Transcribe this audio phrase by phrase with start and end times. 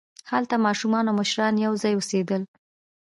[0.31, 2.41] هلته ماشومان او مشران یوځای اوسېدل.